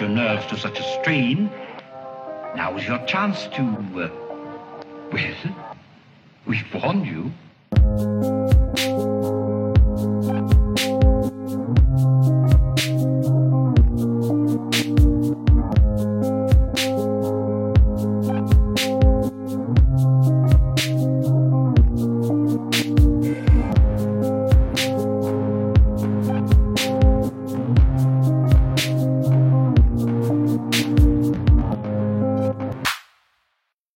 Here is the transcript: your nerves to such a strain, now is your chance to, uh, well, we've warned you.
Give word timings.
your 0.00 0.08
nerves 0.08 0.46
to 0.46 0.56
such 0.56 0.78
a 0.78 1.00
strain, 1.00 1.50
now 2.54 2.76
is 2.76 2.86
your 2.86 2.98
chance 3.06 3.46
to, 3.48 3.62
uh, 3.96 4.08
well, 5.12 5.34
we've 6.46 6.74
warned 6.74 7.06
you. 7.06 8.35